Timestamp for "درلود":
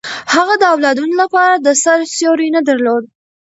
2.67-3.03